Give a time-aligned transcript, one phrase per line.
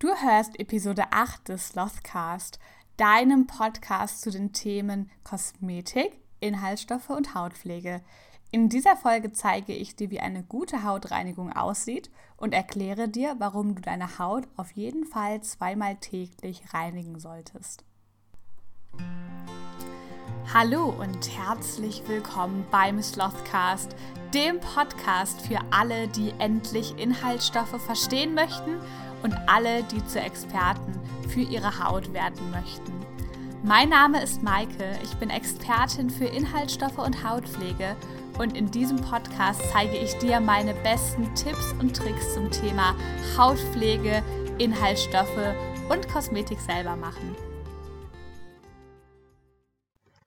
[0.00, 2.58] Du hörst Episode 8 des Slothcast,
[2.96, 8.00] deinem Podcast zu den Themen Kosmetik, Inhaltsstoffe und Hautpflege.
[8.50, 13.74] In dieser Folge zeige ich dir, wie eine gute Hautreinigung aussieht und erkläre dir, warum
[13.74, 17.84] du deine Haut auf jeden Fall zweimal täglich reinigen solltest.
[20.54, 23.94] Hallo und herzlich willkommen beim Slothcast,
[24.32, 28.80] dem Podcast für alle, die endlich Inhaltsstoffe verstehen möchten
[29.22, 30.92] und alle, die zu Experten
[31.28, 32.92] für ihre Haut werden möchten.
[33.62, 37.94] Mein Name ist Maike, ich bin Expertin für Inhaltsstoffe und Hautpflege
[38.38, 42.94] und in diesem Podcast zeige ich dir meine besten Tipps und Tricks zum Thema
[43.36, 44.22] Hautpflege,
[44.58, 45.54] Inhaltsstoffe
[45.90, 47.36] und Kosmetik selber machen.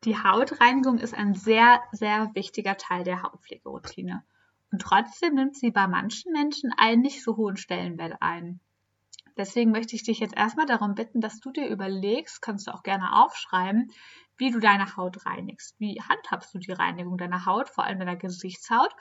[0.03, 4.23] Die Hautreinigung ist ein sehr, sehr wichtiger Teil der Hautpflegeroutine.
[4.71, 8.59] Und trotzdem nimmt sie bei manchen Menschen einen nicht so hohen Stellenwert ein.
[9.37, 12.83] Deswegen möchte ich dich jetzt erstmal darum bitten, dass du dir überlegst, kannst du auch
[12.83, 13.91] gerne aufschreiben,
[14.37, 15.79] wie du deine Haut reinigst.
[15.79, 18.93] Wie handhabst du die Reinigung deiner Haut, vor allem deiner Gesichtshaut?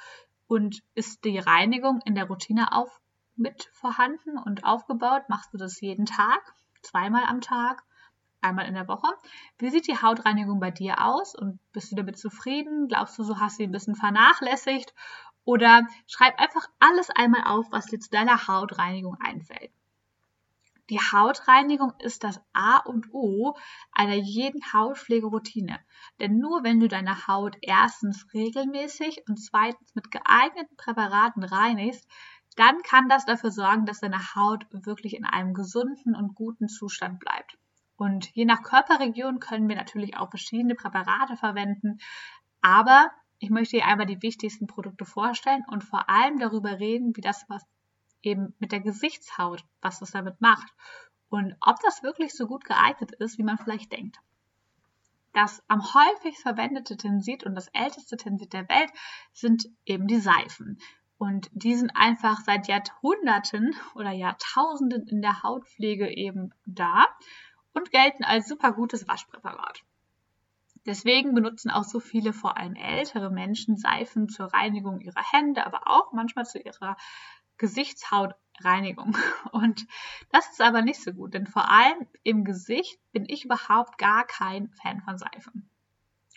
[0.46, 2.90] Und ist die Reinigung in der Routine auch
[3.36, 5.22] mit vorhanden und aufgebaut?
[5.28, 6.40] Machst du das jeden Tag,
[6.82, 7.82] zweimal am Tag,
[8.40, 9.08] einmal in der Woche?
[9.58, 12.88] Wie sieht die Hautreinigung bei dir aus und bist du damit zufrieden?
[12.88, 14.94] Glaubst du, so hast du sie ein bisschen vernachlässigt?
[15.44, 19.72] Oder schreib einfach alles einmal auf, was dir zu deiner Hautreinigung einfällt.
[20.90, 23.56] Die Hautreinigung ist das A und O
[23.92, 25.78] einer jeden Hautpflegeroutine.
[26.20, 32.06] Denn nur wenn du deine Haut erstens regelmäßig und zweitens mit geeigneten Präparaten reinigst,
[32.56, 37.20] dann kann das dafür sorgen, dass deine Haut wirklich in einem gesunden und guten Zustand
[37.20, 37.56] bleibt.
[37.96, 41.98] Und je nach Körperregion können wir natürlich auch verschiedene Präparate verwenden.
[42.60, 47.20] Aber ich möchte dir einmal die wichtigsten Produkte vorstellen und vor allem darüber reden, wie
[47.20, 47.64] das was
[48.22, 50.72] eben mit der Gesichtshaut, was das damit macht
[51.28, 54.18] und ob das wirklich so gut geeignet ist, wie man vielleicht denkt.
[55.32, 58.90] Das am häufigst verwendete Tensit und das älteste Tensit der Welt
[59.32, 60.78] sind eben die Seifen.
[61.16, 67.06] Und die sind einfach seit Jahrhunderten oder Jahrtausenden in der Hautpflege eben da
[67.72, 69.82] und gelten als super gutes Waschpräparat.
[70.84, 75.82] Deswegen benutzen auch so viele, vor allem ältere Menschen, Seifen zur Reinigung ihrer Hände, aber
[75.86, 76.96] auch manchmal zu ihrer
[77.62, 79.16] Gesichtshautreinigung.
[79.52, 79.86] Und
[80.32, 84.26] das ist aber nicht so gut, denn vor allem im Gesicht bin ich überhaupt gar
[84.26, 85.70] kein Fan von Seifen.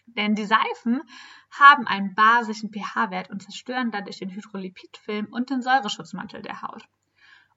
[0.05, 1.01] Denn die Seifen
[1.49, 6.87] haben einen basischen pH-Wert und zerstören dadurch den Hydrolipidfilm und den Säureschutzmantel der Haut.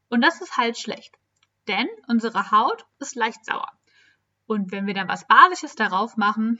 [0.09, 1.19] Und das ist halt schlecht,
[1.69, 3.71] denn unsere Haut ist leicht sauer.
[4.47, 6.59] Und wenn wir dann was Basisches darauf machen,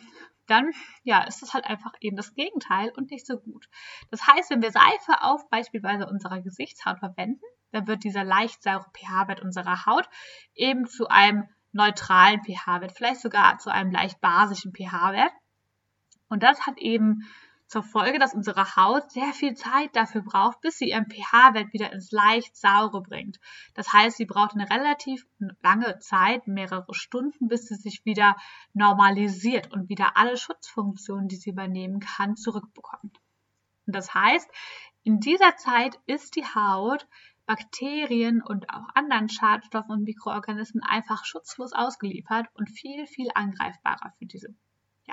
[0.49, 0.71] dann
[1.03, 3.69] ja, ist das halt einfach eben das Gegenteil und nicht so gut.
[4.11, 8.87] Das heißt, wenn wir Seife auf beispielsweise unserer Gesichtshaut verwenden, dann wird dieser leicht saure
[8.95, 10.09] pH-Wert unserer Haut
[10.55, 15.33] eben zu einem neutralen pH-Wert, vielleicht sogar zu einem leicht basischen pH-Wert.
[16.29, 17.29] Und das hat eben
[17.69, 21.93] zur Folge, dass unsere Haut sehr viel Zeit dafür braucht, bis sie ihren pH-Wert wieder
[21.93, 23.39] ins leicht saure bringt.
[23.75, 25.27] Das heißt, sie braucht eine relativ
[25.63, 28.37] lange Zeit, mehrere Stunden, bis sie sich wieder
[28.73, 33.21] normalisiert und wieder alle Schutzfunktionen, die sie übernehmen kann, zurückbekommt.
[33.87, 34.51] Und das heißt,
[35.03, 37.07] in dieser Zeit ist die Haut
[37.49, 44.27] Bakterien und auch anderen Schadstoffen und Mikroorganismen einfach schutzlos ausgeliefert und viel, viel angreifbarer für
[44.27, 44.55] diese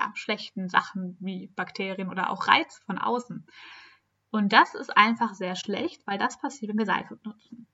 [0.06, 3.46] ja, schlechten Sachen wie Bakterien oder auch Reiz von außen.
[4.30, 7.66] Und das ist einfach sehr schlecht, weil das passiert, wenn wir Seife benutzen.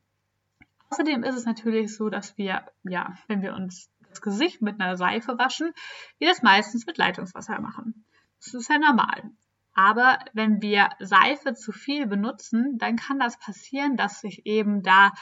[0.91, 4.97] Außerdem ist es natürlich so, dass wir, ja, wenn wir uns das Gesicht mit einer
[4.97, 5.73] Seife waschen,
[6.19, 8.05] wir das meistens mit Leitungswasser machen.
[8.45, 9.31] Das ist ja normal.
[9.75, 15.13] Aber wenn wir Seife zu viel benutzen, dann kann das passieren, dass sich eben da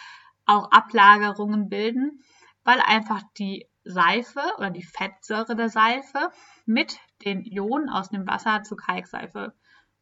[0.45, 2.25] auch Ablagerungen bilden,
[2.65, 6.31] weil einfach die Seife oder die Fettsäure der Seife
[6.67, 9.55] mit den Ionen aus dem Wasser zu Kalkseife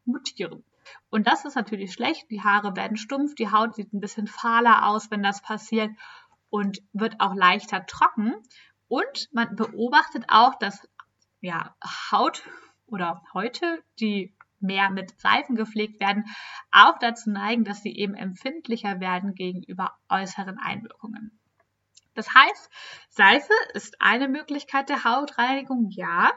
[0.05, 0.63] mutieren.
[1.09, 2.29] Und das ist natürlich schlecht.
[2.31, 5.91] Die Haare werden stumpf, die Haut sieht ein bisschen fahler aus, wenn das passiert
[6.49, 8.33] und wird auch leichter trocken.
[8.87, 10.87] Und man beobachtet auch, dass
[11.41, 11.75] ja,
[12.11, 12.43] Haut
[12.87, 16.25] oder Häute, die mehr mit Seifen gepflegt werden,
[16.71, 21.39] auch dazu neigen, dass sie eben empfindlicher werden gegenüber äußeren Einwirkungen.
[22.15, 22.69] Das heißt,
[23.09, 26.31] Seife ist eine Möglichkeit der Hautreinigung, ja.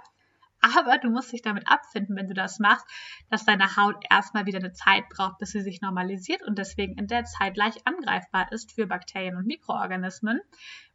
[0.61, 2.87] Aber du musst dich damit abfinden, wenn du das machst,
[3.31, 7.09] dass deine Haut erstmal wieder eine Zeit braucht, bis sie sich normalisiert und deswegen in
[7.09, 10.41] der Zeit leicht angreifbar ist für Bakterien und Mikroorganismen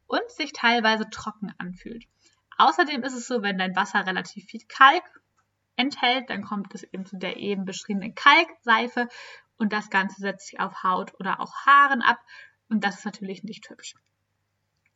[0.07, 2.05] und sich teilweise trocken anfühlt.
[2.57, 5.03] Außerdem ist es so, wenn dein Wasser relativ viel Kalk
[5.75, 9.09] enthält, dann kommt es eben zu der eben beschriebenen Kalkseife
[9.57, 12.19] und das Ganze setzt sich auf Haut oder auch Haaren ab
[12.69, 13.95] und das ist natürlich nicht hübsch.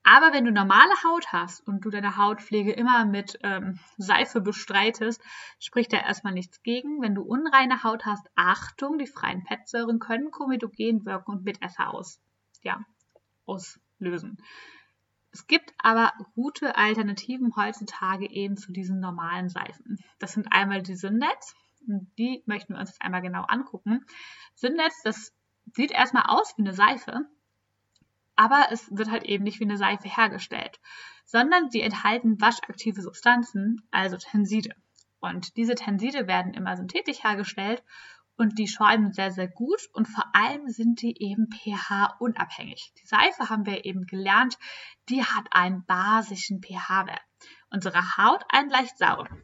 [0.03, 5.21] Aber wenn du normale Haut hast und du deine Hautpflege immer mit ähm, Seife bestreitest,
[5.59, 7.01] spricht da erstmal nichts gegen.
[7.01, 12.19] Wenn du unreine Haut hast, Achtung, die freien Fettsäuren können komedogen wirken und Mitesser aus,
[12.63, 12.83] ja,
[13.45, 14.37] auslösen.
[15.31, 19.99] Es gibt aber gute Alternativen heutzutage eben zu diesen normalen Seifen.
[20.19, 21.55] Das sind einmal die Syndex.
[22.17, 24.05] Die möchten wir uns jetzt einmal genau angucken.
[24.55, 25.33] Syndex, das
[25.73, 27.25] sieht erstmal aus wie eine Seife,
[28.41, 30.79] aber es wird halt eben nicht wie eine Seife hergestellt,
[31.25, 34.71] sondern sie enthalten waschaktive Substanzen, also Tenside.
[35.19, 37.83] Und diese Tenside werden immer synthetisch hergestellt
[38.37, 42.91] und die schäumen sehr, sehr gut und vor allem sind die eben pH-unabhängig.
[42.99, 44.57] Die Seife haben wir eben gelernt,
[45.07, 47.21] die hat einen basischen pH-Wert.
[47.69, 49.43] Unsere Haut einen leicht sauren.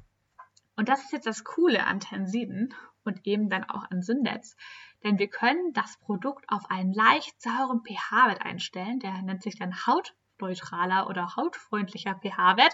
[0.77, 4.55] Und das ist jetzt das Coole an Tensiden und eben dann auch an Syndex,
[5.03, 9.87] denn wir können das Produkt auf einen leicht sauren pH-Wert einstellen, der nennt sich dann
[9.87, 12.73] hautneutraler oder hautfreundlicher pH-Wert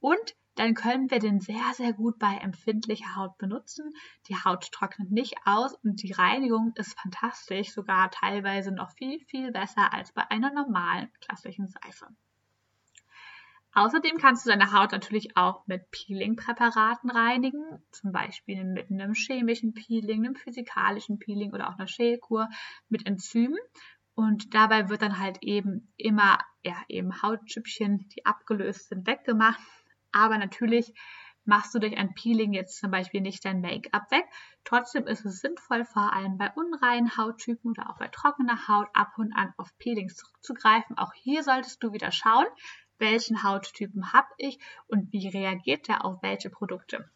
[0.00, 3.92] und dann können wir den sehr, sehr gut bei empfindlicher Haut benutzen.
[4.26, 9.52] Die Haut trocknet nicht aus und die Reinigung ist fantastisch, sogar teilweise noch viel, viel
[9.52, 12.08] besser als bei einer normalen klassischen Seife.
[13.78, 19.72] Außerdem kannst du deine Haut natürlich auch mit Peeling-Präparaten reinigen, zum Beispiel mit einem chemischen
[19.72, 22.48] Peeling, einem physikalischen Peeling oder auch einer Schälkur
[22.88, 23.58] mit Enzymen.
[24.14, 29.60] Und dabei wird dann halt eben immer ja, eben Hautschüppchen, die abgelöst sind, weggemacht.
[30.10, 30.92] Aber natürlich
[31.44, 34.24] machst du durch ein Peeling jetzt zum Beispiel nicht dein Make-up weg.
[34.64, 39.12] Trotzdem ist es sinnvoll, vor allem bei unreinen Hauttypen oder auch bei trockener Haut ab
[39.18, 40.98] und an auf Peelings zurückzugreifen.
[40.98, 42.46] Auch hier solltest du wieder schauen,
[42.98, 47.10] welchen Hauttypen habe ich und wie reagiert der auf welche Produkte.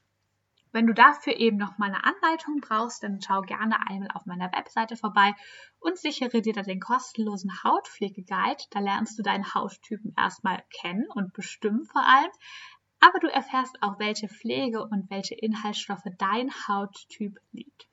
[0.73, 4.50] Wenn du dafür eben noch mal eine Anleitung brauchst, dann schau gerne einmal auf meiner
[4.52, 5.34] Webseite vorbei
[5.81, 8.64] und sichere dir da den kostenlosen Hautpflegeguide.
[8.70, 12.31] Da lernst du deinen Hauttypen erstmal kennen und bestimmen vor allem.
[13.00, 17.88] Aber du erfährst auch, welche Pflege und welche Inhaltsstoffe dein Hauttyp liebt.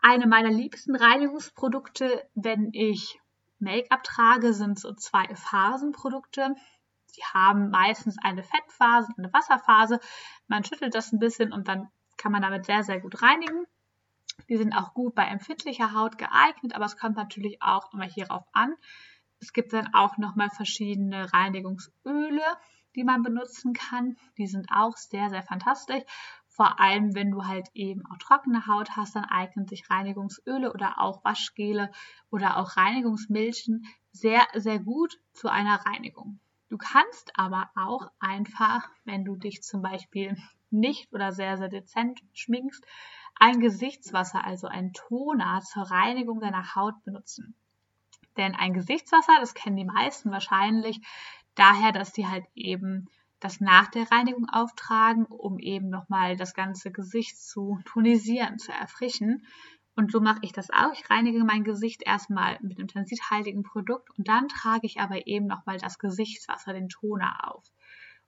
[0.00, 3.20] Eine meiner liebsten Reinigungsprodukte, wenn ich
[3.58, 6.54] Make-up trage, sind so zwei Phasenprodukte.
[7.16, 10.00] Die haben meistens eine Fettphase und eine Wasserphase.
[10.48, 13.66] Man schüttelt das ein bisschen und dann kann man damit sehr, sehr gut reinigen.
[14.48, 18.44] Die sind auch gut bei empfindlicher Haut geeignet, aber es kommt natürlich auch immer hierauf
[18.52, 18.74] an.
[19.40, 22.42] Es gibt dann auch nochmal verschiedene Reinigungsöle,
[22.94, 24.16] die man benutzen kann.
[24.38, 26.02] Die sind auch sehr, sehr fantastisch.
[26.56, 30.98] Vor allem, wenn du halt eben auch trockene Haut hast, dann eignen sich Reinigungsöle oder
[30.98, 31.92] auch Waschgele
[32.30, 36.40] oder auch Reinigungsmilchen sehr, sehr gut zu einer Reinigung.
[36.70, 40.34] Du kannst aber auch einfach, wenn du dich zum Beispiel
[40.70, 42.82] nicht oder sehr, sehr dezent schminkst,
[43.38, 47.54] ein Gesichtswasser, also ein Toner zur Reinigung deiner Haut benutzen.
[48.38, 51.02] Denn ein Gesichtswasser, das kennen die meisten wahrscheinlich,
[51.54, 53.10] daher, dass die halt eben
[53.40, 59.46] das nach der Reinigung auftragen, um eben nochmal das ganze Gesicht zu tonisieren, zu erfrischen.
[59.94, 60.92] Und so mache ich das auch.
[60.92, 65.46] Ich reinige mein Gesicht erstmal mit einem tensithaltigen Produkt und dann trage ich aber eben
[65.46, 67.64] nochmal das Gesichtswasser, den Toner auf.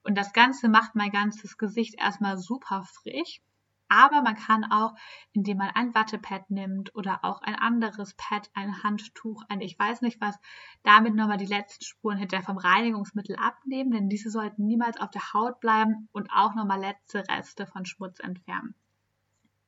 [0.03, 3.41] Und das Ganze macht mein ganzes Gesicht erstmal super frisch
[3.89, 4.95] aber man kann auch,
[5.33, 10.01] indem man ein Wattepad nimmt oder auch ein anderes Pad, ein Handtuch, ein ich weiß
[10.01, 10.39] nicht was,
[10.83, 15.33] damit nochmal die letzten Spuren hinterher vom Reinigungsmittel abnehmen, denn diese sollten niemals auf der
[15.33, 18.75] Haut bleiben und auch nochmal letzte Reste von Schmutz entfernen.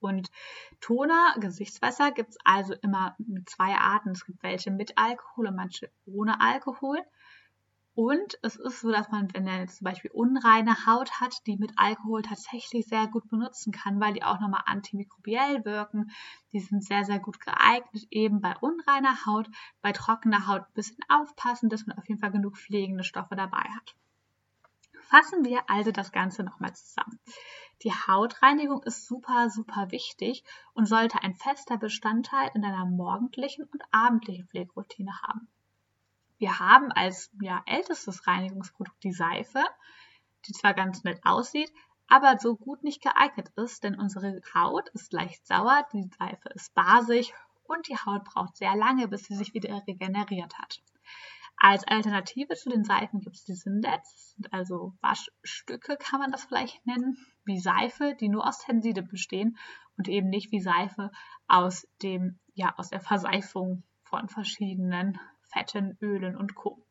[0.01, 0.31] Und
[0.79, 4.09] Toner, Gesichtswasser gibt es also immer mit zwei Arten.
[4.09, 6.99] Es gibt welche mit Alkohol und manche ohne Alkohol.
[7.93, 11.57] Und es ist so, dass man, wenn er jetzt zum Beispiel unreine Haut hat, die
[11.57, 16.12] mit Alkohol tatsächlich sehr gut benutzen kann, weil die auch nochmal antimikrobiell wirken.
[16.53, 19.50] Die sind sehr, sehr gut geeignet, eben bei unreiner Haut,
[19.81, 23.60] bei trockener Haut ein bisschen aufpassen, dass man auf jeden Fall genug pflegende Stoffe dabei
[23.60, 23.95] hat.
[25.01, 27.19] Fassen wir also das Ganze nochmal zusammen.
[27.83, 33.83] Die Hautreinigung ist super, super wichtig und sollte ein fester Bestandteil in deiner morgendlichen und
[33.91, 35.50] abendlichen Pflegeroutine haben.
[36.41, 39.63] Wir haben als ja, ältestes Reinigungsprodukt die Seife,
[40.48, 41.71] die zwar ganz nett aussieht,
[42.07, 46.74] aber so gut nicht geeignet ist, denn unsere Haut ist leicht sauer, die Seife ist
[46.74, 47.31] basisch
[47.65, 50.81] und die Haut braucht sehr lange, bis sie sich wieder regeneriert hat.
[51.57, 56.83] Als Alternative zu den Seifen gibt es die Syndex, also Waschstücke kann man das vielleicht
[56.88, 59.60] nennen, wie Seife, die nur aus Tenside bestehen
[59.95, 61.12] und eben nicht wie Seife
[61.48, 65.19] aus dem, ja, aus der Verseifung von verschiedenen
[65.51, 66.86] Fetten, Ölen und Co.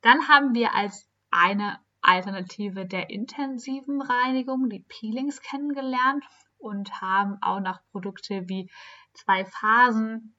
[0.00, 6.24] Dann haben wir als eine Alternative der intensiven Reinigung die Peelings kennengelernt
[6.58, 8.70] und haben auch noch Produkte wie
[9.12, 10.34] zwei Phasen,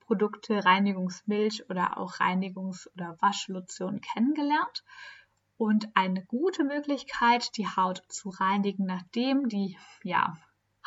[0.00, 4.84] Produkte, Reinigungsmilch oder auch Reinigungs- oder Waschlotion kennengelernt.
[5.56, 10.36] Und eine gute Möglichkeit, die Haut zu reinigen, nachdem die ja,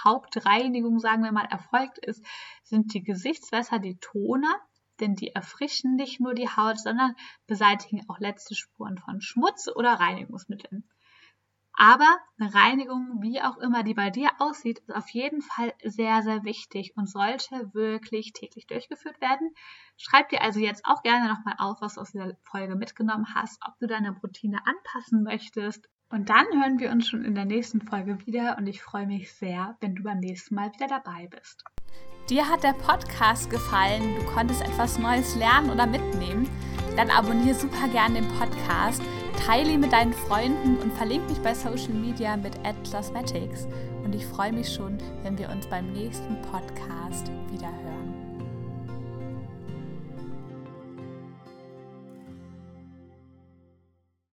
[0.02, 2.26] Hauptreinigung, sagen wir mal, erfolgt ist,
[2.64, 4.56] sind die Gesichtswässer, die Toner,
[5.01, 7.15] denn die erfrischen nicht nur die Haut, sondern
[7.48, 10.84] beseitigen auch letzte Spuren von Schmutz oder Reinigungsmitteln.
[11.74, 16.22] Aber eine Reinigung, wie auch immer die bei dir aussieht, ist auf jeden Fall sehr,
[16.22, 19.53] sehr wichtig und sollte wirklich täglich durchgeführt werden.
[19.98, 23.60] Schreib dir also jetzt auch gerne nochmal auf, was du aus dieser Folge mitgenommen hast,
[23.65, 25.89] ob du deine Routine anpassen möchtest.
[26.10, 29.34] Und dann hören wir uns schon in der nächsten Folge wieder und ich freue mich
[29.34, 31.63] sehr, wenn du beim nächsten Mal wieder dabei bist.
[32.32, 36.50] Dir hat der Podcast gefallen, du konntest etwas Neues lernen oder mitnehmen,
[36.96, 39.02] dann abonniere super gerne den Podcast
[39.46, 42.54] Teile ihn mit deinen Freunden und verlinke mich bei Social Media mit
[42.90, 43.68] @cosmetics
[44.04, 48.00] und ich freue mich schon, wenn wir uns beim nächsten Podcast wieder hören.